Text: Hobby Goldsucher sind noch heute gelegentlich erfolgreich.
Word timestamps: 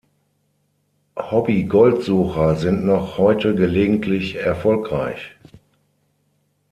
Hobby 1.15 1.61
Goldsucher 1.65 2.55
sind 2.55 2.83
noch 2.83 3.19
heute 3.19 3.53
gelegentlich 3.53 4.33
erfolgreich. 4.35 5.35